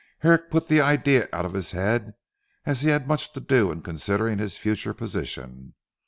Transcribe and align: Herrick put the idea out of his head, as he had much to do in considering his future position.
Herrick 0.21 0.49
put 0.49 0.67
the 0.67 0.81
idea 0.81 1.29
out 1.31 1.45
of 1.45 1.53
his 1.53 1.69
head, 1.73 2.15
as 2.65 2.81
he 2.81 2.89
had 2.89 3.07
much 3.07 3.33
to 3.33 3.39
do 3.39 3.71
in 3.71 3.83
considering 3.83 4.39
his 4.39 4.57
future 4.57 4.95
position. 4.95 5.75